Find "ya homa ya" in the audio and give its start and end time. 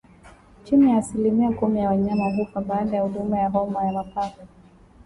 3.39-3.91